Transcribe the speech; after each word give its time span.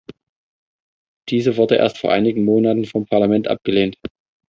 Diese 1.29 1.57
wurde 1.57 1.75
erst 1.75 1.99
vor 1.99 2.11
einigen 2.11 2.43
Monaten 2.43 2.85
vom 2.85 3.05
Parlament 3.05 3.47
abgelehnt. 3.47 3.97